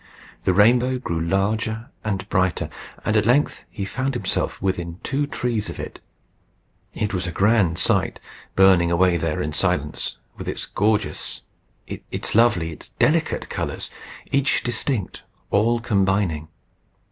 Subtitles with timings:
[0.45, 2.69] The rainbow grew larger and brighter;
[3.05, 5.99] and at length he found himself within two trees of it.
[6.95, 8.19] It was a grand sight,
[8.55, 11.43] burning away there in silence, with its gorgeous,
[11.85, 13.91] its lovely, its delicate colours,
[14.31, 16.47] each distinct, all combining.